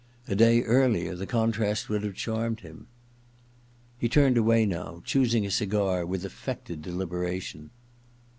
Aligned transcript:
A 0.27 0.33
day 0.33 0.63
earlier 0.63 1.13
the 1.13 1.27
contrast 1.27 1.87
would 1.87 2.01
have 2.01 2.15
charmed 2.15 2.61
him. 2.61 2.87
He 3.99 4.09
turned 4.09 4.35
away 4.35 4.65
now, 4.65 5.03
choosing 5.05 5.45
a 5.45 5.51
cigar 5.51 6.07
with 6.07 6.25
affected 6.25 6.81
deliberation. 6.81 7.69